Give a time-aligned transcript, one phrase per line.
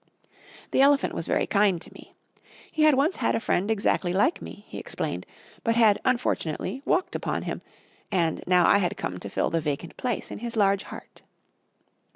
[0.71, 2.15] The elephant was very kind to me.
[2.71, 5.27] He had once had a friend exactly like me, he explained,
[5.63, 7.61] but had unfortunately walked upon him,
[8.11, 11.21] and now I had come to fill the vacant place in his large heart.